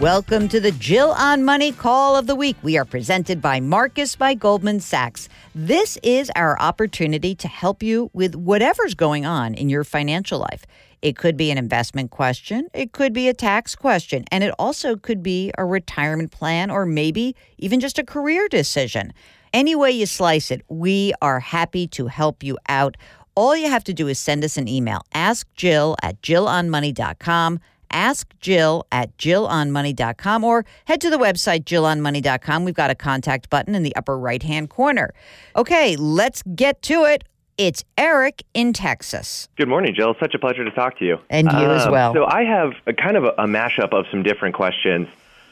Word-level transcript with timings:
Welcome 0.00 0.48
to 0.48 0.60
the 0.60 0.72
Jill 0.72 1.10
on 1.10 1.44
Money 1.44 1.72
Call 1.72 2.16
of 2.16 2.26
the 2.26 2.34
Week. 2.34 2.56
We 2.62 2.78
are 2.78 2.86
presented 2.86 3.42
by 3.42 3.60
Marcus 3.60 4.16
by 4.16 4.32
Goldman 4.32 4.80
Sachs. 4.80 5.28
This 5.54 5.98
is 6.02 6.30
our 6.34 6.58
opportunity 6.58 7.34
to 7.34 7.46
help 7.46 7.82
you 7.82 8.08
with 8.14 8.34
whatever's 8.34 8.94
going 8.94 9.26
on 9.26 9.52
in 9.52 9.68
your 9.68 9.84
financial 9.84 10.38
life. 10.38 10.64
It 11.02 11.18
could 11.18 11.36
be 11.36 11.50
an 11.50 11.58
investment 11.58 12.12
question, 12.12 12.68
it 12.72 12.92
could 12.92 13.12
be 13.12 13.28
a 13.28 13.34
tax 13.34 13.76
question, 13.76 14.24
and 14.32 14.42
it 14.42 14.54
also 14.58 14.96
could 14.96 15.22
be 15.22 15.52
a 15.58 15.66
retirement 15.66 16.30
plan 16.30 16.70
or 16.70 16.86
maybe 16.86 17.36
even 17.58 17.78
just 17.78 17.98
a 17.98 18.02
career 18.02 18.48
decision. 18.48 19.12
Any 19.52 19.74
way 19.74 19.90
you 19.90 20.06
slice 20.06 20.50
it, 20.50 20.62
we 20.68 21.12
are 21.20 21.40
happy 21.40 21.86
to 21.88 22.06
help 22.06 22.42
you 22.42 22.56
out. 22.70 22.96
All 23.34 23.54
you 23.54 23.68
have 23.68 23.84
to 23.84 23.92
do 23.92 24.08
is 24.08 24.18
send 24.18 24.44
us 24.44 24.56
an 24.56 24.66
email. 24.66 25.02
Ask 25.12 25.46
Jill 25.56 25.94
at 26.02 26.22
jillonmoney.com 26.22 27.60
ask 27.92 28.32
Jill 28.40 28.86
at 28.92 29.16
jillonmoney.com 29.16 30.44
or 30.44 30.64
head 30.86 31.00
to 31.00 31.10
the 31.10 31.18
website 31.18 31.64
jillonmoney.com. 31.64 32.64
We've 32.64 32.74
got 32.74 32.90
a 32.90 32.94
contact 32.94 33.50
button 33.50 33.74
in 33.74 33.82
the 33.82 33.94
upper 33.96 34.18
right 34.18 34.42
hand 34.42 34.70
corner. 34.70 35.12
Okay, 35.56 35.96
let's 35.96 36.42
get 36.54 36.82
to 36.82 37.04
it. 37.04 37.24
It's 37.58 37.84
Eric 37.98 38.42
in 38.54 38.72
Texas. 38.72 39.48
Good 39.58 39.68
morning, 39.68 39.94
Jill. 39.94 40.14
Such 40.18 40.34
a 40.34 40.38
pleasure 40.38 40.64
to 40.64 40.70
talk 40.70 40.98
to 40.98 41.04
you. 41.04 41.18
And 41.28 41.46
you 41.46 41.58
um, 41.58 41.70
as 41.76 41.86
well. 41.88 42.14
So, 42.14 42.24
I 42.24 42.42
have 42.44 42.72
a 42.86 42.94
kind 42.94 43.18
of 43.18 43.24
a, 43.24 43.34
a 43.36 43.46
mashup 43.46 43.92
of 43.92 44.06
some 44.10 44.22
different 44.22 44.54
questions. 44.54 45.08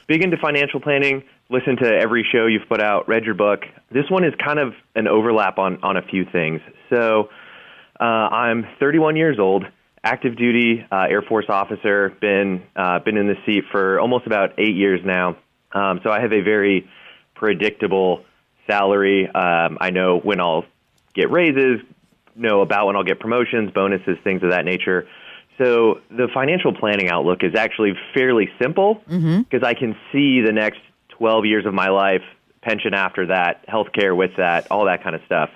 Big 0.06 0.22
into 0.22 0.38
financial 0.38 0.80
planning, 0.80 1.22
listen 1.50 1.76
to 1.76 1.84
every 1.84 2.26
show 2.32 2.46
you've 2.46 2.66
put 2.66 2.80
out, 2.80 3.06
read 3.08 3.24
your 3.24 3.34
book. 3.34 3.66
This 3.90 4.08
one 4.08 4.24
is 4.24 4.32
kind 4.42 4.58
of 4.58 4.72
an 4.94 5.06
overlap 5.06 5.58
on, 5.58 5.78
on 5.82 5.98
a 5.98 6.02
few 6.02 6.24
things. 6.24 6.62
So, 6.88 7.28
uh, 8.00 8.04
I'm 8.04 8.66
31 8.80 9.16
years 9.16 9.38
old 9.38 9.66
active 10.02 10.36
duty 10.36 10.84
uh, 10.90 11.06
Air 11.08 11.22
Force 11.22 11.46
officer. 11.48 12.10
Been 12.20 12.62
uh, 12.76 13.00
been 13.00 13.16
in 13.16 13.26
the 13.26 13.36
seat 13.46 13.64
for 13.70 14.00
almost 14.00 14.26
about 14.26 14.58
eight 14.58 14.74
years 14.74 15.00
now. 15.04 15.36
Um, 15.72 16.00
so 16.02 16.10
I 16.10 16.20
have 16.20 16.32
a 16.32 16.40
very 16.40 16.88
predictable 17.34 18.24
salary. 18.66 19.26
Um, 19.26 19.78
I 19.80 19.90
know 19.90 20.18
when 20.18 20.40
I'll 20.40 20.64
get 21.14 21.30
raises, 21.30 21.80
know 22.34 22.60
about 22.60 22.86
when 22.86 22.96
I'll 22.96 23.04
get 23.04 23.20
promotions, 23.20 23.70
bonuses, 23.72 24.16
things 24.24 24.42
of 24.42 24.50
that 24.50 24.64
nature. 24.64 25.08
So 25.58 26.00
the 26.10 26.28
financial 26.32 26.72
planning 26.72 27.10
outlook 27.10 27.42
is 27.42 27.54
actually 27.56 27.94
fairly 28.14 28.48
simple 28.62 29.02
because 29.04 29.22
mm-hmm. 29.22 29.64
I 29.64 29.74
can 29.74 29.96
see 30.12 30.40
the 30.40 30.52
next 30.52 30.78
12 31.18 31.46
years 31.46 31.66
of 31.66 31.74
my 31.74 31.88
life, 31.88 32.22
pension 32.62 32.94
after 32.94 33.26
that, 33.26 33.66
healthcare 33.66 34.16
with 34.16 34.36
that, 34.36 34.70
all 34.70 34.84
that 34.84 35.02
kind 35.02 35.16
of 35.16 35.22
stuff. 35.26 35.50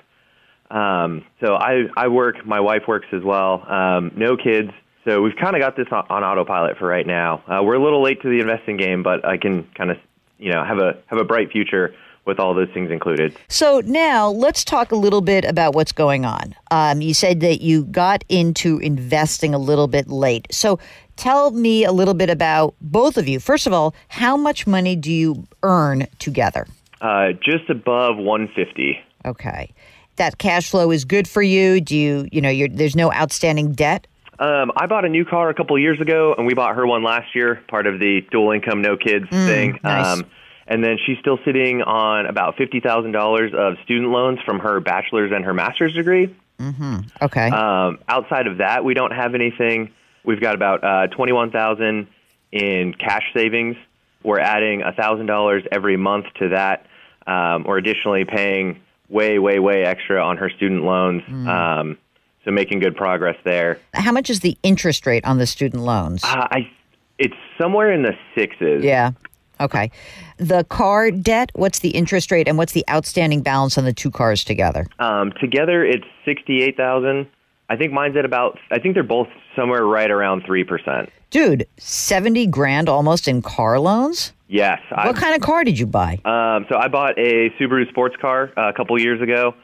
Um, 0.72 1.24
so 1.44 1.54
I, 1.54 1.84
I 1.96 2.08
work, 2.08 2.46
my 2.46 2.60
wife 2.60 2.82
works 2.88 3.06
as 3.12 3.22
well. 3.22 3.64
Um, 3.70 4.10
no 4.16 4.36
kids. 4.36 4.70
So 5.04 5.20
we've 5.20 5.36
kind 5.36 5.54
of 5.54 5.60
got 5.60 5.76
this 5.76 5.86
on, 5.92 6.06
on 6.08 6.24
autopilot 6.24 6.78
for 6.78 6.86
right 6.86 7.06
now. 7.06 7.42
Uh, 7.46 7.62
we're 7.62 7.74
a 7.74 7.82
little 7.82 8.02
late 8.02 8.22
to 8.22 8.28
the 8.28 8.40
investing 8.40 8.78
game, 8.78 9.02
but 9.02 9.24
I 9.24 9.36
can 9.36 9.64
kind 9.76 9.90
of, 9.90 9.98
you 10.38 10.50
know, 10.50 10.64
have 10.64 10.78
a 10.78 10.96
have 11.06 11.18
a 11.18 11.24
bright 11.24 11.50
future 11.50 11.94
with 12.24 12.38
all 12.38 12.54
those 12.54 12.68
things 12.72 12.90
included. 12.90 13.36
So 13.48 13.82
now 13.84 14.30
let's 14.30 14.64
talk 14.64 14.92
a 14.92 14.96
little 14.96 15.20
bit 15.20 15.44
about 15.44 15.74
what's 15.74 15.90
going 15.90 16.24
on. 16.24 16.54
Um, 16.70 17.02
you 17.02 17.14
said 17.14 17.40
that 17.40 17.60
you 17.60 17.84
got 17.86 18.24
into 18.28 18.78
investing 18.78 19.54
a 19.54 19.58
little 19.58 19.88
bit 19.88 20.08
late. 20.08 20.46
So 20.52 20.78
tell 21.16 21.50
me 21.50 21.84
a 21.84 21.90
little 21.90 22.14
bit 22.14 22.30
about 22.30 22.76
both 22.80 23.16
of 23.16 23.28
you. 23.28 23.40
First 23.40 23.66
of 23.66 23.72
all, 23.72 23.92
how 24.06 24.36
much 24.36 24.68
money 24.68 24.94
do 24.94 25.12
you 25.12 25.48
earn 25.64 26.06
together? 26.20 26.68
Uh, 27.00 27.32
just 27.32 27.68
above 27.68 28.16
150. 28.16 29.00
Okay 29.24 29.74
that 30.16 30.38
cash 30.38 30.70
flow 30.70 30.90
is 30.90 31.04
good 31.04 31.28
for 31.28 31.42
you? 31.42 31.80
Do 31.80 31.96
you, 31.96 32.28
you 32.30 32.40
know, 32.40 32.66
there's 32.70 32.96
no 32.96 33.12
outstanding 33.12 33.72
debt? 33.72 34.06
Um, 34.38 34.72
I 34.76 34.86
bought 34.86 35.04
a 35.04 35.08
new 35.08 35.24
car 35.24 35.50
a 35.50 35.54
couple 35.54 35.78
years 35.78 36.00
ago, 36.00 36.34
and 36.36 36.46
we 36.46 36.54
bought 36.54 36.74
her 36.74 36.86
one 36.86 37.02
last 37.02 37.34
year, 37.34 37.62
part 37.68 37.86
of 37.86 38.00
the 38.00 38.22
dual 38.30 38.50
income, 38.50 38.82
no 38.82 38.96
kids 38.96 39.26
mm, 39.26 39.46
thing. 39.46 39.78
Nice. 39.84 40.18
Um, 40.18 40.24
and 40.66 40.82
then 40.82 40.96
she's 41.04 41.18
still 41.18 41.38
sitting 41.44 41.82
on 41.82 42.26
about 42.26 42.56
fifty 42.56 42.80
thousand 42.80 43.12
dollars 43.12 43.52
of 43.54 43.74
student 43.84 44.10
loans 44.10 44.40
from 44.44 44.58
her 44.60 44.80
bachelor's 44.80 45.30
and 45.32 45.44
her 45.44 45.54
master's 45.54 45.94
degree. 45.94 46.34
Mm-hmm. 46.58 47.00
Okay. 47.20 47.50
Um, 47.50 47.98
outside 48.08 48.46
of 48.46 48.58
that, 48.58 48.84
we 48.84 48.94
don't 48.94 49.10
have 49.12 49.34
anything. 49.34 49.92
We've 50.24 50.40
got 50.40 50.54
about 50.54 50.82
uh, 50.82 51.06
twenty-one 51.08 51.50
thousand 51.50 52.08
in 52.52 52.94
cash 52.94 53.24
savings. 53.34 53.76
We're 54.22 54.40
adding 54.40 54.82
a 54.82 54.92
thousand 54.92 55.26
dollars 55.26 55.64
every 55.70 55.96
month 55.96 56.26
to 56.38 56.50
that, 56.50 56.86
um, 57.26 57.64
or 57.66 57.76
additionally 57.76 58.24
paying 58.24 58.80
way, 59.12 59.38
way, 59.38 59.58
way 59.58 59.84
extra 59.84 60.20
on 60.20 60.36
her 60.38 60.50
student 60.50 60.82
loans. 60.84 61.22
Mm. 61.28 61.46
Um, 61.46 61.98
so 62.44 62.50
making 62.50 62.80
good 62.80 62.96
progress 62.96 63.36
there. 63.44 63.78
How 63.94 64.10
much 64.10 64.28
is 64.28 64.40
the 64.40 64.58
interest 64.64 65.06
rate 65.06 65.24
on 65.24 65.38
the 65.38 65.46
student 65.46 65.84
loans? 65.84 66.24
Uh, 66.24 66.48
I, 66.50 66.70
it's 67.18 67.36
somewhere 67.60 67.92
in 67.92 68.02
the 68.02 68.14
sixes. 68.34 68.82
Yeah. 68.82 69.12
Okay. 69.60 69.92
The 70.38 70.64
car 70.64 71.12
debt, 71.12 71.52
what's 71.54 71.78
the 71.78 71.90
interest 71.90 72.32
rate 72.32 72.48
and 72.48 72.58
what's 72.58 72.72
the 72.72 72.84
outstanding 72.90 73.42
balance 73.42 73.78
on 73.78 73.84
the 73.84 73.92
two 73.92 74.10
cars 74.10 74.42
together? 74.42 74.88
Um, 74.98 75.32
together, 75.38 75.84
it's 75.84 76.06
sixty-eight 76.24 76.76
thousand. 76.76 77.28
I 77.72 77.76
think 77.76 77.90
mine's 77.90 78.16
at 78.16 78.26
about. 78.26 78.58
I 78.70 78.78
think 78.78 78.92
they're 78.92 79.02
both 79.02 79.28
somewhere 79.56 79.86
right 79.86 80.10
around 80.10 80.44
three 80.44 80.62
percent. 80.62 81.10
Dude, 81.30 81.66
seventy 81.78 82.46
grand 82.46 82.88
almost 82.88 83.26
in 83.26 83.40
car 83.40 83.80
loans. 83.80 84.34
Yes. 84.48 84.80
What 84.90 85.06
I, 85.06 85.12
kind 85.14 85.34
of 85.34 85.40
car 85.40 85.64
did 85.64 85.78
you 85.78 85.86
buy? 85.86 86.20
Um, 86.26 86.66
so 86.68 86.76
I 86.76 86.88
bought 86.88 87.18
a 87.18 87.48
Subaru 87.58 87.88
sports 87.88 88.14
car 88.20 88.52
uh, 88.58 88.68
a 88.68 88.72
couple 88.74 89.00
years 89.00 89.22
ago. 89.22 89.54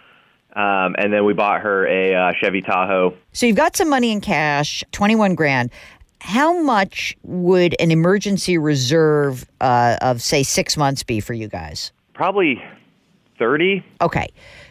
Um, 0.56 0.96
and 0.98 1.12
then 1.12 1.26
we 1.26 1.34
bought 1.34 1.60
her 1.60 1.86
a 1.86 2.14
uh, 2.14 2.32
Chevy 2.40 2.62
Tahoe. 2.62 3.14
So 3.32 3.44
you've 3.44 3.56
got 3.56 3.76
some 3.76 3.90
money 3.90 4.10
in 4.10 4.22
cash, 4.22 4.82
21 4.92 5.34
grand. 5.34 5.70
How 6.22 6.58
much 6.62 7.14
would 7.22 7.76
an 7.78 7.90
emergency 7.90 8.56
reserve 8.56 9.46
uh, 9.60 9.98
of, 10.00 10.22
say, 10.22 10.42
six 10.42 10.78
months 10.78 11.02
be 11.02 11.20
for 11.20 11.34
you 11.34 11.48
guys? 11.48 11.92
Probably 12.14 12.60
30. 13.38 13.84
Okay. 14.00 14.28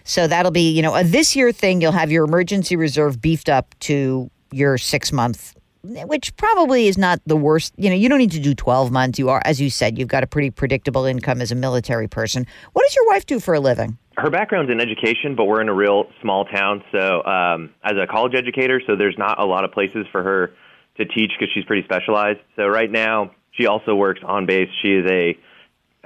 So 0.07 0.25
that'll 0.25 0.51
be, 0.51 0.72
you 0.72 0.81
know, 0.81 0.95
a 0.95 1.03
this 1.03 1.35
year 1.35 1.51
thing. 1.51 1.81
You'll 1.81 1.91
have 1.91 2.12
your 2.12 2.23
emergency 2.25 2.75
reserve 2.75 3.22
beefed 3.22 3.50
up 3.50 3.75
to 3.81 4.31
your 4.51 4.78
six 4.78 5.12
month 5.12 5.53
which 5.84 6.35
probably 6.35 6.88
is 6.88 6.97
not 6.97 7.22
the 7.25 7.38
worst. 7.38 7.73
You 7.78 7.90
know, 7.90 7.95
you 7.95 8.09
don't 8.09 8.18
need 8.18 8.31
to 8.31 8.40
do 8.40 8.53
12 8.53 8.91
months. 8.91 9.19
You 9.19 9.29
are, 9.29 9.41
as 9.45 9.62
you 9.62 9.69
said, 9.69 9.97
you've 9.97 10.07
got 10.07 10.23
a 10.23 10.28
pretty 10.28 10.50
predictable 10.50 11.06
income 11.06 11.41
as 11.41 11.51
a 11.51 11.56
military 11.56 12.07
person. 12.07 12.45
What 12.73 12.84
does 12.84 12.95
your 12.95 13.07
wife 13.07 13.25
do 13.25 13.40
for 13.40 13.53
a 13.53 13.59
living? 13.59 13.97
Her 14.18 14.29
background's 14.29 14.72
in 14.72 14.81
education, 14.81 15.35
but 15.35 15.45
we're 15.45 15.62
in 15.62 15.69
a 15.69 15.73
real 15.73 16.06
small 16.22 16.45
town. 16.45 16.84
So, 16.91 17.24
um, 17.24 17.74
as 17.84 17.94
a 18.01 18.07
college 18.07 18.34
educator, 18.35 18.81
so 18.85 18.95
there's 18.95 19.18
not 19.18 19.39
a 19.39 19.45
lot 19.45 19.63
of 19.63 19.72
places 19.72 20.06
for 20.12 20.24
her 20.24 20.53
to 20.97 21.06
teach 21.06 21.31
because 21.39 21.53
she's 21.53 21.66
pretty 21.66 21.84
specialized. 21.84 22.39
So, 22.56 22.68
right 22.68 22.91
now, 22.91 23.31
she 23.51 23.68
also 23.68 23.94
works 23.95 24.22
on 24.25 24.45
base. 24.45 24.69
She 24.81 24.89
is 24.89 25.06
a 25.09 25.38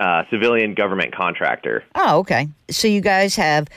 uh, 0.01 0.23
civilian 0.29 0.73
government 0.73 1.15
contractor. 1.15 1.83
Oh, 1.95 2.19
okay. 2.19 2.47
So, 2.69 2.87
you 2.87 3.01
guys 3.01 3.35
have 3.35 3.67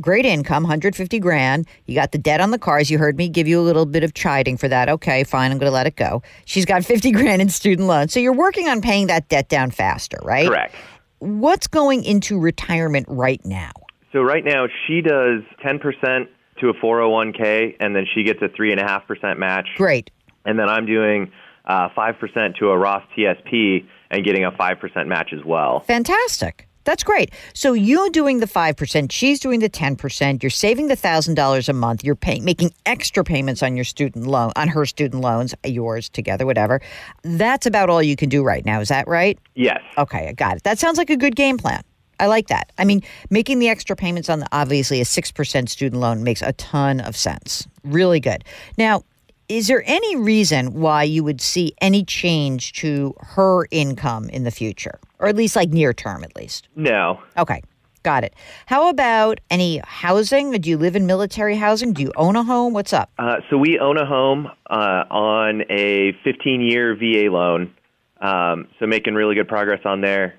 great 0.00 0.24
income, 0.24 0.62
150 0.62 1.18
grand. 1.18 1.66
You 1.86 1.94
got 1.94 2.12
the 2.12 2.18
debt 2.18 2.40
on 2.40 2.50
the 2.50 2.58
cars. 2.58 2.90
You 2.90 2.98
heard 2.98 3.16
me 3.16 3.28
give 3.28 3.46
you 3.46 3.60
a 3.60 3.62
little 3.62 3.86
bit 3.86 4.02
of 4.02 4.14
chiding 4.14 4.56
for 4.56 4.68
that. 4.68 4.88
Okay, 4.88 5.24
fine. 5.24 5.50
I'm 5.50 5.58
going 5.58 5.70
to 5.70 5.74
let 5.74 5.86
it 5.86 5.96
go. 5.96 6.22
She's 6.44 6.64
got 6.64 6.84
50 6.86 7.10
grand 7.12 7.42
in 7.42 7.48
student 7.48 7.86
loans. 7.86 8.12
So 8.12 8.20
you're 8.20 8.32
working 8.32 8.68
on 8.68 8.80
paying 8.80 9.08
that 9.08 9.28
debt 9.28 9.48
down 9.48 9.70
faster, 9.70 10.18
right? 10.22 10.48
Correct. 10.48 10.74
What's 11.18 11.66
going 11.66 12.04
into 12.04 12.38
retirement 12.38 13.06
right 13.08 13.44
now? 13.44 13.72
So 14.12 14.22
right 14.22 14.44
now 14.44 14.68
she 14.86 15.02
does 15.02 15.42
10% 15.64 16.28
to 16.60 16.68
a 16.70 16.74
401k, 16.74 17.76
and 17.78 17.94
then 17.94 18.06
she 18.14 18.24
gets 18.24 18.40
a 18.42 18.48
3.5% 18.48 19.38
match. 19.38 19.68
Great. 19.76 20.10
And 20.44 20.58
then 20.58 20.68
I'm 20.68 20.86
doing 20.86 21.30
uh, 21.68 21.88
5% 21.90 22.56
to 22.56 22.70
a 22.70 22.78
Roth 22.78 23.04
TSP 23.16 23.86
and 24.10 24.24
getting 24.24 24.44
a 24.44 24.50
5% 24.50 25.06
match 25.06 25.32
as 25.32 25.44
well. 25.44 25.80
Fantastic. 25.80 26.68
That's 26.84 27.04
great. 27.04 27.32
So 27.52 27.74
you're 27.74 28.08
doing 28.08 28.40
the 28.40 28.46
5%, 28.46 29.12
she's 29.12 29.40
doing 29.40 29.60
the 29.60 29.68
10%, 29.68 30.42
you're 30.42 30.48
saving 30.48 30.86
the 30.88 30.96
$1,000 30.96 31.68
a 31.68 31.72
month, 31.74 32.02
you're 32.02 32.16
paying 32.16 32.46
making 32.46 32.72
extra 32.86 33.22
payments 33.22 33.62
on 33.62 33.76
your 33.76 33.84
student 33.84 34.26
loan 34.26 34.52
on 34.56 34.68
her 34.68 34.86
student 34.86 35.22
loans, 35.22 35.54
yours 35.66 36.08
together 36.08 36.46
whatever. 36.46 36.80
That's 37.24 37.66
about 37.66 37.90
all 37.90 38.02
you 38.02 38.16
can 38.16 38.30
do 38.30 38.42
right 38.42 38.64
now, 38.64 38.80
is 38.80 38.88
that 38.88 39.06
right? 39.06 39.38
Yes. 39.54 39.82
Okay, 39.98 40.28
I 40.28 40.32
got 40.32 40.56
it. 40.56 40.62
That 40.62 40.78
sounds 40.78 40.96
like 40.96 41.10
a 41.10 41.16
good 41.18 41.36
game 41.36 41.58
plan. 41.58 41.82
I 42.20 42.26
like 42.26 42.48
that. 42.48 42.72
I 42.78 42.86
mean, 42.86 43.02
making 43.28 43.58
the 43.58 43.68
extra 43.68 43.94
payments 43.94 44.30
on 44.30 44.40
the 44.40 44.48
obviously 44.50 45.02
a 45.02 45.04
6% 45.04 45.68
student 45.68 46.00
loan 46.00 46.22
makes 46.24 46.40
a 46.40 46.54
ton 46.54 47.00
of 47.00 47.16
sense. 47.16 47.68
Really 47.84 48.18
good. 48.18 48.44
Now, 48.78 49.04
is 49.48 49.66
there 49.66 49.82
any 49.86 50.16
reason 50.16 50.74
why 50.74 51.02
you 51.02 51.24
would 51.24 51.40
see 51.40 51.74
any 51.80 52.04
change 52.04 52.72
to 52.74 53.14
her 53.20 53.66
income 53.70 54.28
in 54.28 54.44
the 54.44 54.50
future, 54.50 54.98
or 55.18 55.28
at 55.28 55.36
least 55.36 55.56
like 55.56 55.70
near 55.70 55.92
term, 55.94 56.22
at 56.22 56.36
least? 56.36 56.68
No. 56.76 57.20
Okay. 57.36 57.62
Got 58.02 58.24
it. 58.24 58.34
How 58.66 58.88
about 58.88 59.40
any 59.50 59.80
housing? 59.84 60.52
Do 60.52 60.70
you 60.70 60.78
live 60.78 60.94
in 60.94 61.06
military 61.06 61.56
housing? 61.56 61.92
Do 61.92 62.02
you 62.02 62.12
own 62.16 62.36
a 62.36 62.44
home? 62.44 62.72
What's 62.72 62.92
up? 62.92 63.10
Uh, 63.18 63.36
so 63.50 63.58
we 63.58 63.78
own 63.78 63.98
a 63.98 64.06
home 64.06 64.46
uh, 64.70 65.04
on 65.10 65.62
a 65.68 66.12
15-year 66.24 66.94
VA 66.94 67.30
loan. 67.32 67.74
Um, 68.20 68.68
so 68.78 68.86
making 68.86 69.14
really 69.14 69.34
good 69.34 69.48
progress 69.48 69.80
on 69.84 70.00
there. 70.00 70.36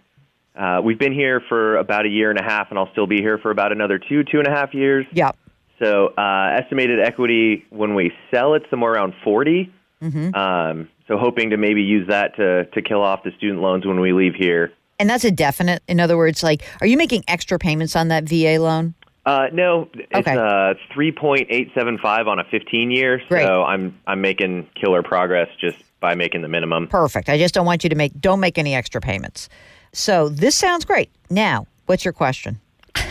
Uh, 0.55 0.81
we've 0.83 0.99
been 0.99 1.13
here 1.13 1.41
for 1.47 1.77
about 1.77 2.05
a 2.05 2.09
year 2.09 2.29
and 2.29 2.39
a 2.39 2.43
half, 2.43 2.67
and 2.69 2.79
I'll 2.79 2.91
still 2.91 3.07
be 3.07 3.17
here 3.17 3.37
for 3.37 3.51
about 3.51 3.71
another 3.71 3.99
two, 3.99 4.23
two 4.23 4.39
and 4.39 4.47
a 4.47 4.51
half 4.51 4.73
years. 4.73 5.05
Yep. 5.13 5.37
So 5.79 6.13
uh, 6.17 6.57
estimated 6.61 6.99
equity 6.99 7.65
when 7.69 7.95
we 7.95 8.11
sell 8.31 8.53
it 8.53 8.63
somewhere 8.69 8.93
around 8.93 9.13
40. 9.23 9.71
Mm-hmm. 10.03 10.35
Um, 10.35 10.89
So 11.07 11.17
hoping 11.17 11.49
to 11.49 11.57
maybe 11.57 11.81
use 11.81 12.07
that 12.07 12.35
to 12.35 12.65
to 12.65 12.81
kill 12.81 13.01
off 13.01 13.23
the 13.23 13.31
student 13.37 13.61
loans 13.61 13.85
when 13.85 13.99
we 13.99 14.13
leave 14.13 14.35
here. 14.35 14.71
And 14.99 15.09
that's 15.09 15.23
a 15.23 15.31
definite. 15.31 15.81
In 15.87 15.99
other 15.99 16.17
words, 16.17 16.43
like, 16.43 16.61
are 16.81 16.87
you 16.87 16.97
making 16.97 17.23
extra 17.27 17.57
payments 17.57 17.95
on 17.95 18.09
that 18.09 18.25
VA 18.25 18.59
loan? 18.59 18.93
Uh, 19.25 19.47
no, 19.53 19.89
it's 19.93 20.27
Okay. 20.27 20.35
uh, 20.37 20.73
three 20.93 21.11
point 21.11 21.47
eight 21.49 21.71
seven 21.73 21.97
five 21.97 22.27
on 22.27 22.39
a 22.39 22.43
fifteen 22.45 22.91
year. 22.91 23.21
Great. 23.29 23.45
So 23.45 23.63
I'm 23.63 23.97
I'm 24.07 24.21
making 24.21 24.67
killer 24.75 25.01
progress 25.03 25.49
just 25.59 25.77
by 25.99 26.15
making 26.15 26.41
the 26.41 26.47
minimum. 26.47 26.87
Perfect. 26.87 27.27
I 27.29 27.37
just 27.37 27.53
don't 27.53 27.65
want 27.65 27.83
you 27.83 27.89
to 27.89 27.95
make 27.95 28.13
don't 28.19 28.39
make 28.39 28.57
any 28.57 28.75
extra 28.75 29.01
payments. 29.01 29.49
So 29.93 30.29
this 30.29 30.55
sounds 30.55 30.85
great. 30.85 31.09
Now, 31.29 31.65
what's 31.87 32.05
your 32.05 32.13
question? 32.13 32.59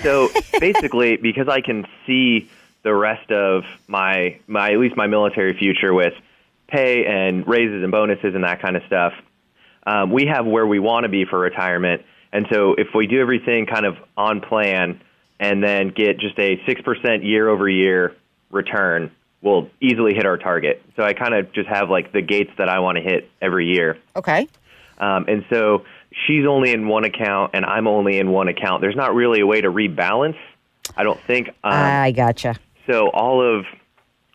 So 0.03 0.29
basically, 0.61 1.17
because 1.17 1.49
I 1.49 1.61
can 1.61 1.87
see 2.07 2.49
the 2.89 2.95
rest 2.95 3.31
of 3.31 3.65
my 3.87 4.41
my 4.47 4.73
at 4.73 4.79
least 4.79 4.97
my 4.97 5.07
military 5.07 5.53
future 5.59 5.93
with 5.93 6.15
pay 6.69 7.05
and 7.05 7.47
raises 7.47 7.83
and 7.83 7.93
bonuses 7.93 8.35
and 8.35 8.45
that 8.45 8.63
kind 8.63 8.77
of 8.77 8.83
stuff, 8.87 9.13
um, 9.87 10.11
we 10.11 10.25
have 10.25 10.47
where 10.47 10.67
we 10.67 10.79
want 10.79 11.05
to 11.05 11.11
be 11.11 11.27
for 11.27 11.39
retirement. 11.39 12.03
And 12.33 12.47
so 12.51 12.75
if 12.79 12.89
we 12.95 13.07
do 13.07 13.21
everything 13.21 13.67
kind 13.67 13.85
of 13.85 13.97
on 14.17 14.41
plan 14.41 15.01
and 15.39 15.63
then 15.63 15.91
get 15.91 16.19
just 16.19 16.39
a 16.39 16.63
six 16.65 16.81
percent 16.81 17.25
year 17.25 17.47
over 17.51 17.69
year 17.69 18.17
return, 18.51 19.11
we'll 19.43 19.69
easily 19.83 20.15
hit 20.15 20.25
our 20.25 20.39
target. 20.39 20.83
So 20.97 21.03
I 21.03 21.13
kind 21.13 21.35
of 21.35 21.53
just 21.53 21.69
have 21.69 21.91
like 21.91 22.13
the 22.13 22.23
gates 22.23 22.53
that 22.57 22.71
I 22.71 22.79
want 22.79 22.97
to 22.97 23.03
hit 23.03 23.29
every 23.43 23.67
year. 23.67 23.99
Okay. 24.17 24.49
Um, 24.97 25.27
and 25.29 25.45
so 25.51 25.85
she's 26.27 26.47
only 26.47 26.73
in 26.73 26.89
one 26.89 27.05
account 27.05 27.51
and 27.53 27.67
I'm 27.67 27.87
only 27.87 28.19
in 28.19 28.31
one 28.31 28.49
account. 28.49 28.81
There's 28.81 28.97
not 28.97 29.15
really 29.15 29.41
a 29.41 29.47
way 29.47 29.61
to 29.61 29.71
rebalance. 29.71 30.39
I 30.97 31.03
don't 31.03 31.21
think. 31.21 31.49
Um, 31.49 31.73
I 31.73 32.13
gotcha. 32.13 32.57
So 32.89 33.11
all 33.11 33.43
of 33.43 33.65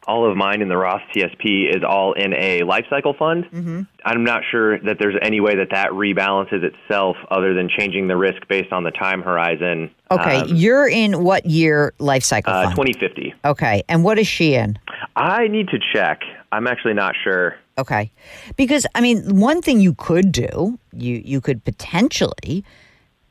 all 0.05 0.29
of 0.29 0.35
mine 0.35 0.61
in 0.61 0.67
the 0.67 0.77
Roth 0.77 1.01
TSP 1.15 1.69
is 1.75 1.83
all 1.87 2.13
in 2.13 2.33
a 2.33 2.63
life 2.63 2.85
cycle 2.89 3.13
fund. 3.13 3.45
Mm-hmm. 3.45 3.81
I'm 4.05 4.23
not 4.23 4.41
sure 4.51 4.79
that 4.79 4.97
there's 4.99 5.15
any 5.21 5.39
way 5.39 5.55
that 5.55 5.69
that 5.71 5.91
rebalances 5.91 6.63
itself 6.63 7.15
other 7.31 7.53
than 7.53 7.69
changing 7.69 8.07
the 8.07 8.17
risk 8.17 8.47
based 8.49 8.71
on 8.71 8.83
the 8.83 8.91
time 8.91 9.21
horizon. 9.21 9.89
Okay, 10.11 10.41
Um, 10.41 10.47
you're 10.49 10.87
in 10.87 11.23
what 11.23 11.45
year 11.45 11.93
life 11.99 12.23
cycle 12.23 12.53
uh, 12.53 12.63
fund? 12.65 12.75
2050. 12.75 13.33
Okay, 13.45 13.83
and 13.87 14.03
what 14.03 14.19
is 14.19 14.27
she 14.27 14.55
in? 14.55 14.77
I 15.15 15.47
need 15.47 15.69
to 15.69 15.79
check. 15.93 16.21
I'm 16.51 16.67
actually 16.67 16.93
not 16.93 17.15
sure. 17.23 17.55
Okay, 17.77 18.11
because 18.55 18.85
I 18.93 19.01
mean, 19.01 19.39
one 19.39 19.61
thing 19.61 19.79
you 19.79 19.95
could 19.95 20.31
do, 20.31 20.77
you 20.91 21.21
you 21.25 21.41
could 21.41 21.63
potentially 21.63 22.63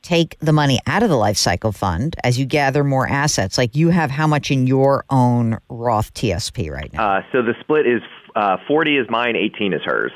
take 0.02 0.38
the 0.40 0.52
money 0.52 0.78
out 0.86 1.02
of 1.02 1.08
the 1.08 1.16
life 1.16 1.36
cycle 1.36 1.72
fund 1.72 2.16
as 2.24 2.38
you 2.38 2.44
gather 2.44 2.84
more 2.84 3.08
assets. 3.08 3.56
Like 3.56 3.74
you 3.74 3.88
have 3.90 4.10
how 4.10 4.26
much 4.26 4.50
in 4.50 4.66
your 4.66 5.04
own 5.10 5.58
Roth 5.68 6.12
TSP 6.14 6.70
right 6.70 6.92
now? 6.92 7.18
Uh, 7.18 7.22
so 7.32 7.42
the 7.42 7.54
split 7.60 7.86
is 7.86 8.02
uh, 8.36 8.56
40 8.66 8.98
is 8.98 9.06
mine, 9.10 9.36
18 9.36 9.72
is 9.72 9.82
hers. 9.84 10.12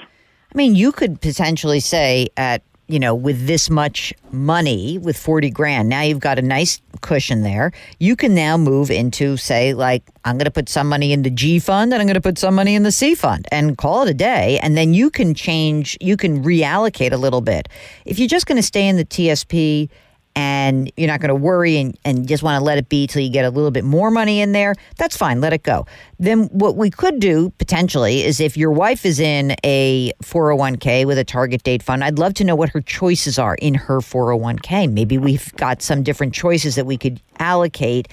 I 0.54 0.56
mean, 0.56 0.74
you 0.74 0.92
could 0.92 1.20
potentially 1.20 1.80
say 1.80 2.28
at 2.36 2.62
you 2.88 2.98
know 2.98 3.14
with 3.14 3.46
this 3.46 3.68
much 3.68 4.14
money 4.30 4.98
with 4.98 5.16
40 5.16 5.50
grand 5.50 5.88
now 5.88 6.02
you've 6.02 6.20
got 6.20 6.38
a 6.38 6.42
nice 6.42 6.80
cushion 7.00 7.42
there. 7.42 7.72
You 7.98 8.16
can 8.16 8.34
now 8.34 8.56
move 8.56 8.90
into 8.90 9.36
say 9.36 9.74
like 9.74 10.02
i'm 10.24 10.36
going 10.36 10.46
to 10.46 10.50
put 10.50 10.68
some 10.68 10.88
money 10.88 11.12
in 11.12 11.22
the 11.22 11.30
g 11.30 11.58
fund 11.58 11.92
and 11.92 12.00
i'm 12.00 12.06
going 12.06 12.14
to 12.14 12.20
put 12.20 12.38
some 12.38 12.54
money 12.54 12.74
in 12.74 12.82
the 12.82 12.92
c 12.92 13.14
fund 13.14 13.46
and 13.52 13.76
call 13.78 14.02
it 14.02 14.10
a 14.10 14.14
day 14.14 14.58
and 14.62 14.76
then 14.76 14.94
you 14.94 15.10
can 15.10 15.34
change 15.34 15.96
you 16.00 16.16
can 16.16 16.42
reallocate 16.42 17.12
a 17.12 17.16
little 17.16 17.40
bit. 17.40 17.68
If 18.04 18.18
you're 18.18 18.28
just 18.28 18.46
going 18.46 18.56
to 18.56 18.62
stay 18.62 18.88
in 18.88 18.96
the 18.96 19.04
tsp 19.04 19.88
and 20.36 20.92
you're 20.98 21.08
not 21.08 21.20
going 21.20 21.30
to 21.30 21.34
worry 21.34 21.78
and, 21.78 21.98
and 22.04 22.28
just 22.28 22.42
want 22.42 22.60
to 22.60 22.64
let 22.64 22.76
it 22.76 22.90
be 22.90 23.06
till 23.06 23.22
you 23.22 23.30
get 23.30 23.46
a 23.46 23.50
little 23.50 23.70
bit 23.70 23.84
more 23.84 24.10
money 24.10 24.40
in 24.40 24.52
there, 24.52 24.74
that's 24.98 25.16
fine. 25.16 25.40
Let 25.40 25.54
it 25.54 25.62
go. 25.62 25.86
Then 26.18 26.44
what 26.48 26.76
we 26.76 26.90
could 26.90 27.18
do 27.18 27.50
potentially 27.58 28.22
is 28.22 28.38
if 28.38 28.54
your 28.54 28.70
wife 28.70 29.06
is 29.06 29.18
in 29.18 29.56
a 29.64 30.12
401k 30.22 31.06
with 31.06 31.16
a 31.16 31.24
target 31.24 31.62
date 31.62 31.82
fund, 31.82 32.04
I'd 32.04 32.18
love 32.18 32.34
to 32.34 32.44
know 32.44 32.54
what 32.54 32.68
her 32.68 32.82
choices 32.82 33.38
are 33.38 33.54
in 33.56 33.74
her 33.74 34.00
401k. 34.00 34.92
Maybe 34.92 35.16
we've 35.16 35.52
got 35.56 35.80
some 35.80 36.02
different 36.02 36.34
choices 36.34 36.74
that 36.74 36.84
we 36.84 36.98
could 36.98 37.18
allocate. 37.38 38.08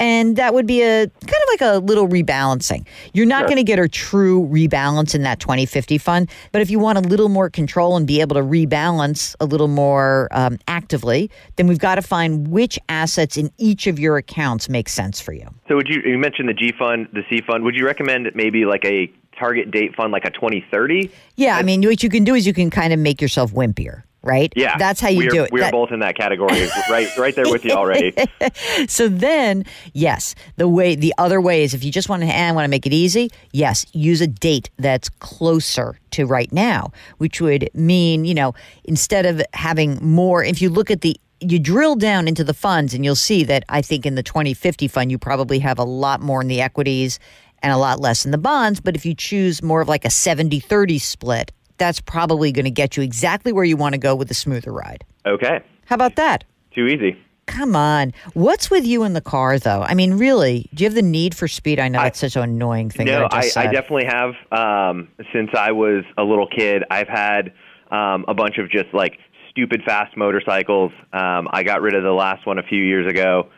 And 0.00 0.36
that 0.36 0.52
would 0.54 0.66
be 0.66 0.82
a 0.82 1.06
kind 1.06 1.42
of 1.42 1.48
like 1.48 1.60
a 1.60 1.78
little 1.78 2.08
rebalancing. 2.08 2.86
You're 3.12 3.26
not 3.26 3.40
Sure. 3.42 3.48
going 3.48 3.56
to 3.58 3.62
get 3.64 3.78
a 3.78 3.88
true 3.88 4.46
rebalance 4.48 5.14
in 5.14 5.22
that 5.22 5.38
2050 5.40 5.98
fund, 5.98 6.28
but 6.52 6.60
if 6.62 6.70
you 6.70 6.78
want 6.78 6.98
a 6.98 7.00
little 7.00 7.28
more 7.28 7.48
control 7.48 7.96
and 7.96 8.06
be 8.06 8.20
able 8.20 8.34
to 8.34 8.42
rebalance 8.42 9.34
a 9.40 9.46
little 9.46 9.68
more 9.68 10.28
um, 10.32 10.58
actively, 10.68 11.30
then 11.56 11.66
we've 11.68 11.78
got 11.78 11.94
to 11.94 12.02
find 12.02 12.48
which 12.48 12.78
assets 12.88 13.36
in 13.36 13.50
each 13.58 13.86
of 13.86 13.98
your 13.98 14.16
accounts 14.16 14.68
make 14.68 14.88
sense 14.88 15.20
for 15.20 15.32
you. 15.32 15.48
So 15.68 15.76
would 15.76 15.88
you 15.88 16.02
you 16.04 16.18
mentioned 16.18 16.48
the 16.48 16.54
G 16.54 16.72
fund, 16.78 17.08
the 17.12 17.22
C 17.30 17.40
fund? 17.46 17.62
Would 17.64 17.76
you 17.76 17.86
recommend 17.86 18.30
maybe 18.34 18.64
like 18.64 18.84
a 18.84 19.10
target 19.38 19.70
date 19.70 19.94
fund, 19.96 20.12
like 20.12 20.24
a 20.24 20.30
2030? 20.30 21.10
Yeah, 21.36 21.56
I 21.56 21.62
mean, 21.62 21.82
what 21.82 22.02
you 22.02 22.08
can 22.08 22.24
do 22.24 22.34
is 22.34 22.46
you 22.46 22.52
can 22.54 22.70
kind 22.70 22.92
of 22.92 22.98
make 22.98 23.20
yourself 23.22 23.52
wimpier, 23.52 24.02
right? 24.24 24.52
Yeah, 24.56 24.76
that's 24.78 25.00
how 25.00 25.08
you 25.08 25.28
are, 25.28 25.30
do 25.30 25.44
it. 25.44 25.52
We 25.52 25.60
are 25.60 25.64
That- 25.64 25.72
both 25.72 25.92
in 25.92 26.00
that 26.00 26.16
category, 26.16 26.68
right? 26.90 27.08
Right 27.16 27.34
there 27.34 27.48
with 27.48 27.64
you 27.64 27.72
already. 27.72 28.14
so 28.88 29.08
then, 29.08 29.64
yes, 29.92 30.34
the 30.56 30.68
way 30.68 30.94
the 30.94 31.14
other 31.18 31.40
way 31.40 31.62
is 31.62 31.74
if 31.74 31.84
you 31.84 31.92
just 31.92 32.08
want 32.08 32.22
to 32.22 32.26
and 32.26 32.52
eh, 32.52 32.54
want 32.54 32.64
to 32.64 32.70
make 32.70 32.86
it 32.86 32.92
easy, 32.92 33.30
yes, 33.52 33.86
use 33.92 34.20
a 34.20 34.26
date 34.26 34.70
that's 34.78 35.08
closer 35.08 35.98
to 36.12 36.26
right 36.26 36.52
now, 36.52 36.92
which 37.18 37.40
would 37.40 37.68
mean, 37.74 38.24
you 38.24 38.34
know, 38.34 38.54
instead 38.84 39.26
of 39.26 39.42
having 39.52 39.98
more 40.02 40.42
if 40.42 40.60
you 40.60 40.68
look 40.70 40.90
at 40.90 41.02
the 41.02 41.16
you 41.40 41.58
drill 41.58 41.94
down 41.94 42.26
into 42.26 42.42
the 42.42 42.54
funds 42.54 42.94
and 42.94 43.04
you'll 43.04 43.14
see 43.14 43.44
that 43.44 43.64
I 43.68 43.82
think 43.82 44.06
in 44.06 44.14
the 44.14 44.22
2050 44.22 44.88
fund 44.88 45.10
you 45.10 45.18
probably 45.18 45.58
have 45.58 45.78
a 45.78 45.84
lot 45.84 46.22
more 46.22 46.40
in 46.40 46.48
the 46.48 46.62
equities 46.62 47.18
and 47.62 47.72
a 47.72 47.76
lot 47.76 48.00
less 48.00 48.24
in 48.24 48.30
the 48.30 48.38
bonds, 48.38 48.80
but 48.80 48.94
if 48.94 49.04
you 49.06 49.14
choose 49.14 49.62
more 49.62 49.80
of 49.80 49.88
like 49.88 50.04
a 50.04 50.08
70-30 50.08 51.00
split, 51.00 51.52
that's 51.78 52.00
probably 52.00 52.52
going 52.52 52.64
to 52.64 52.70
get 52.70 52.96
you 52.96 53.02
exactly 53.02 53.52
where 53.52 53.64
you 53.64 53.76
want 53.76 53.94
to 53.94 53.98
go 53.98 54.14
with 54.14 54.30
a 54.30 54.34
smoother 54.34 54.72
ride. 54.72 55.04
Okay, 55.26 55.60
How 55.86 55.94
about 55.94 56.16
that? 56.16 56.44
too 56.74 56.86
easy. 56.86 57.16
Come 57.46 57.76
on. 57.76 58.12
What's 58.32 58.70
with 58.70 58.84
you 58.86 59.04
in 59.04 59.12
the 59.12 59.20
car, 59.20 59.58
though? 59.58 59.82
I 59.82 59.94
mean, 59.94 60.14
really, 60.14 60.68
do 60.74 60.82
you 60.82 60.88
have 60.88 60.94
the 60.94 61.02
need 61.02 61.36
for 61.36 61.46
speed? 61.46 61.78
I 61.78 61.88
know 61.88 62.00
I- 62.00 62.04
that's 62.04 62.18
such 62.18 62.36
an 62.36 62.42
annoying 62.42 62.90
thing. 62.90 63.06
No, 63.06 63.28
I, 63.30 63.50
I, 63.56 63.64
I 63.64 63.66
definitely 63.66 64.06
have. 64.06 64.32
Um, 64.50 65.08
since 65.32 65.50
I 65.54 65.70
was 65.72 66.04
a 66.18 66.22
little 66.24 66.48
kid, 66.48 66.82
I've 66.90 67.06
had 67.08 67.52
um, 67.90 68.24
a 68.28 68.34
bunch 68.34 68.58
of 68.58 68.70
just 68.70 68.92
like 68.94 69.18
stupid 69.50 69.82
fast 69.86 70.16
motorcycles. 70.16 70.90
Um, 71.12 71.46
I 71.52 71.62
got 71.62 71.80
rid 71.82 71.94
of 71.94 72.02
the 72.02 72.10
last 72.12 72.44
one 72.46 72.58
a 72.58 72.62
few 72.62 72.82
years 72.82 73.06
ago. 73.08 73.50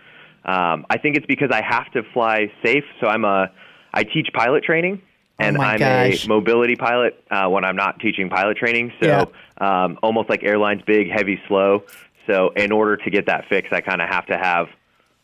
Um, 0.45 0.85
I 0.91 0.99
think 0.99 1.17
it's 1.17 1.27
because 1.27 1.51
I 1.53 1.62
have 1.62 1.91
to 1.93 2.03
fly 2.12 2.53
safe. 2.65 2.85
So 3.01 3.07
I'm 3.07 3.25
a 3.25 3.51
I 3.95 4.03
teach 4.03 4.29
pilot 4.35 4.62
training, 4.65 5.01
and 5.38 5.56
Oh 5.59 5.61
I'm 5.61 5.79
gosh. 5.79 6.25
a 6.25 6.29
mobility 6.29 6.77
pilot 6.77 7.23
uh, 7.31 7.49
when 7.49 7.65
I'm 7.65 7.77
not 7.77 8.00
teaching 8.00 8.29
pilot 8.29 8.56
training. 8.56 8.93
So 9.02 9.33
um, 9.59 9.99
almost 10.02 10.28
like 10.31 10.43
airlines, 10.43 10.83
big, 10.87 11.11
heavy, 11.11 11.40
slow. 11.49 11.85
So 12.26 12.50
in 12.57 12.73
order 12.73 12.97
to 12.97 13.11
get 13.11 13.26
that 13.26 13.45
fix, 13.49 13.69
I 13.73 13.81
kind 13.81 14.00
of 14.02 14.09
have 14.09 14.26
to 14.26 14.37
have 14.37 14.66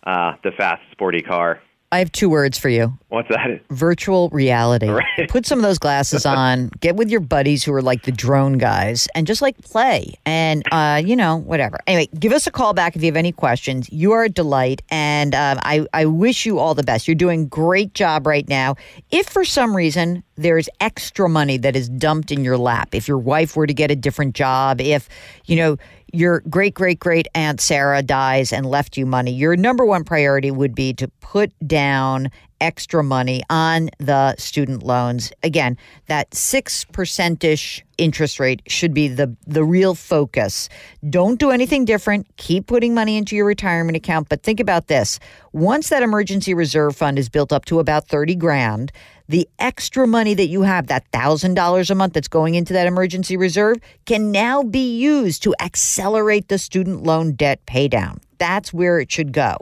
uh, 0.05 0.37
the 0.45 0.53
fast, 0.53 0.83
sporty 0.93 1.23
car. 1.23 1.61
I 1.93 1.99
have 1.99 2.11
two 2.11 2.31
words 2.31 2.57
for 2.57 2.71
you 2.71 2.99
What's 3.11 3.29
that? 3.29 3.61
virtual 3.69 4.31
reality. 4.31 4.89
Right. 4.89 5.05
Put 5.29 5.45
some 5.45 5.59
of 5.59 5.63
those 5.63 5.79
glasses 5.79 6.25
on, 6.25 6.71
get 6.81 6.97
with 6.97 7.11
your 7.11 7.21
buddies 7.21 7.63
who 7.63 7.75
are 7.75 7.83
like 7.83 8.05
the 8.05 8.13
drone 8.13 8.57
guys, 8.57 9.07
and 9.15 9.27
just 9.27 9.43
like 9.43 9.59
play. 9.61 10.15
And, 10.25 10.63
uh, 10.73 11.03
you 11.05 11.15
know, 11.15 11.37
whatever. 11.37 11.79
Anyway, 11.87 12.09
give 12.19 12.33
us 12.33 12.47
a 12.47 12.51
call 12.51 12.73
back 12.73 12.97
if 12.97 13.03
you 13.03 13.07
have 13.07 13.17
any 13.17 13.31
questions. 13.31 13.93
You 13.93 14.13
are 14.13 14.25
a 14.25 14.31
delight, 14.31 14.81
and 14.89 15.35
um, 15.35 15.59
I, 15.63 15.87
I 15.93 16.07
wish 16.07 16.47
you 16.47 16.59
all 16.59 16.75
the 16.75 16.83
best. 16.83 17.07
You're 17.07 17.15
doing 17.15 17.47
great 17.47 17.93
job 17.93 18.27
right 18.27 18.49
now. 18.49 18.77
If 19.11 19.29
for 19.29 19.45
some 19.45 19.77
reason 19.77 20.25
there's 20.43 20.69
extra 20.81 21.29
money 21.29 21.57
that 21.59 21.75
is 21.77 21.89
dumped 21.89 22.31
in 22.31 22.45
your 22.45 22.59
lap, 22.59 22.95
if 22.95 23.09
your 23.09 23.19
wife 23.19 23.57
were 23.57 23.67
to 23.67 23.75
get 23.75 23.91
a 23.91 23.97
different 23.97 24.35
job, 24.35 24.81
if, 24.81 25.09
you 25.47 25.57
know, 25.57 25.77
your 26.13 26.41
great 26.41 26.75
great 26.75 26.99
great 26.99 27.27
aunt 27.35 27.61
Sarah 27.61 28.03
dies 28.03 28.53
and 28.53 28.67
left 28.67 28.97
you 28.97 29.07
money, 29.07 29.33
your 29.33 29.57
number 29.57 29.85
one 29.85 30.05
priority 30.05 30.51
would 30.51 30.75
be 30.75 30.93
to 30.95 31.09
put 31.21 31.53
down 31.67 32.31
extra 32.61 33.03
money 33.03 33.43
on 33.51 33.91
the 33.99 34.37
student 34.37 34.85
loans. 34.85 35.33
Again, 35.43 35.77
that 36.07 36.33
six 36.35 36.85
percent 36.85 37.43
ish 37.43 37.83
interest 37.99 38.39
rate 38.39 38.63
should 38.69 38.93
be 38.93 39.09
the 39.09 39.35
the 39.47 39.65
real 39.65 39.95
focus. 39.95 40.69
Don't 41.09 41.41
do 41.41 41.51
anything 41.51 41.85
different. 41.85 42.27
Keep 42.37 42.67
putting 42.67 42.95
money 42.95 43.17
into 43.17 43.35
your 43.35 43.47
retirement 43.47 43.97
account. 43.97 44.29
But 44.29 44.43
think 44.43 44.61
about 44.61 44.87
this. 44.89 45.19
Once 45.53 45.89
that 45.89 46.03
emergency 46.03 46.53
reserve 46.55 46.95
fund 46.95 47.19
is 47.19 47.29
built 47.29 47.53
up 47.53 47.65
to 47.67 47.81
about 47.81 48.07
30 48.07 48.37
grand, 48.37 48.93
the 49.29 49.49
extra 49.59 50.07
money 50.07 50.35
that 50.35 50.49
you 50.49 50.63
have, 50.63 50.87
that 50.89 51.11
$1,000 51.13 51.91
a 51.91 51.95
month 51.95 52.13
that's 52.13 52.29
going 52.29 52.55
into 52.55 52.73
that 52.73 52.87
emergency 52.87 53.37
reserve, 53.37 53.79
can 54.05 54.31
now 54.31 54.63
be 54.63 54.97
used 54.99 55.43
to 55.43 55.55
accelerate 55.61 56.49
the 56.49 56.59
student 56.59 57.03
loan 57.03 57.33
debt 57.33 57.65
paydown. 57.67 58.19
That's 58.39 58.73
where 58.73 58.99
it 58.99 59.11
should 59.11 59.33
go. 59.33 59.57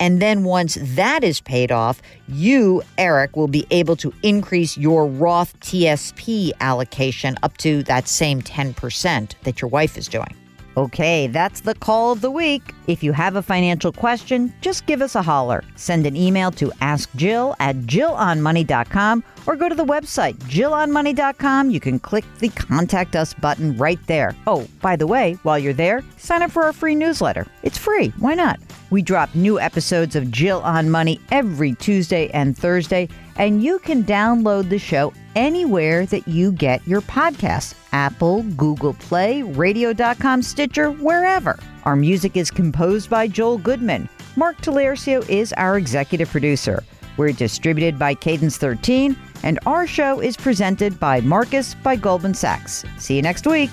And 0.00 0.22
then 0.22 0.44
once 0.44 0.78
that 0.80 1.22
is 1.22 1.42
paid 1.42 1.70
off, 1.70 2.00
you, 2.26 2.82
Eric, 2.96 3.36
will 3.36 3.48
be 3.48 3.66
able 3.70 3.96
to 3.96 4.12
increase 4.22 4.78
your 4.78 5.06
Roth 5.06 5.58
TSP 5.60 6.52
allocation 6.60 7.36
up 7.42 7.58
to 7.58 7.82
that 7.82 8.08
same 8.08 8.40
10% 8.40 9.34
that 9.42 9.60
your 9.60 9.68
wife 9.68 9.98
is 9.98 10.08
doing. 10.08 10.34
Okay, 10.76 11.26
that's 11.26 11.60
the 11.60 11.74
call 11.74 12.12
of 12.12 12.20
the 12.20 12.30
week. 12.30 12.74
If 12.86 13.02
you 13.02 13.12
have 13.12 13.36
a 13.36 13.42
financial 13.42 13.92
question, 13.92 14.52
just 14.60 14.86
give 14.86 15.02
us 15.02 15.14
a 15.16 15.22
holler. 15.22 15.64
Send 15.74 16.06
an 16.06 16.16
email 16.16 16.50
to 16.52 16.68
askjill 16.80 17.56
at 17.58 17.76
jillonmoney.com 17.76 19.24
or 19.46 19.56
go 19.56 19.68
to 19.68 19.74
the 19.74 19.84
website 19.84 20.36
jillonmoney.com. 20.44 21.70
You 21.70 21.80
can 21.80 21.98
click 21.98 22.24
the 22.38 22.50
contact 22.50 23.16
us 23.16 23.34
button 23.34 23.76
right 23.76 23.98
there. 24.06 24.34
Oh, 24.46 24.66
by 24.80 24.96
the 24.96 25.06
way, 25.06 25.36
while 25.42 25.58
you're 25.58 25.72
there, 25.72 26.04
sign 26.16 26.42
up 26.42 26.52
for 26.52 26.62
our 26.62 26.72
free 26.72 26.94
newsletter. 26.94 27.46
It's 27.62 27.78
free. 27.78 28.08
Why 28.18 28.34
not? 28.34 28.60
We 28.90 29.02
drop 29.02 29.34
new 29.34 29.58
episodes 29.58 30.14
of 30.14 30.30
Jill 30.30 30.60
on 30.62 30.90
Money 30.90 31.20
every 31.30 31.74
Tuesday 31.74 32.28
and 32.30 32.56
Thursday, 32.56 33.08
and 33.36 33.62
you 33.62 33.78
can 33.80 34.04
download 34.04 34.68
the 34.68 34.78
show 34.78 35.12
anywhere 35.36 36.06
that 36.06 36.26
you 36.26 36.52
get 36.52 36.86
your 36.86 37.00
podcasts 37.00 37.74
Apple, 37.92 38.42
Google 38.56 38.94
Play, 38.94 39.42
radio.com, 39.42 40.42
Stitcher, 40.42 40.90
wherever. 40.90 41.58
Our 41.84 41.96
music 41.96 42.36
is 42.36 42.50
composed 42.50 43.10
by 43.10 43.28
Joel 43.28 43.58
Goodman. 43.58 44.08
Mark 44.36 44.58
Talercio 44.58 45.28
is 45.28 45.52
our 45.54 45.76
executive 45.76 46.30
producer. 46.30 46.82
We're 47.16 47.32
distributed 47.32 47.98
by 47.98 48.14
Cadence 48.14 48.56
13, 48.56 49.16
and 49.42 49.58
our 49.66 49.86
show 49.86 50.20
is 50.20 50.36
presented 50.36 50.98
by 50.98 51.20
Marcus 51.20 51.74
by 51.74 51.96
Goldman 51.96 52.34
Sachs. 52.34 52.84
See 52.98 53.16
you 53.16 53.22
next 53.22 53.46
week. 53.46 53.70